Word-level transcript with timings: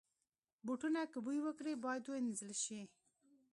بوټونه 0.65 1.01
که 1.11 1.17
بوی 1.25 1.39
وکړي، 1.43 1.73
باید 1.85 2.03
وینځل 2.07 2.51
شي. 2.63 2.81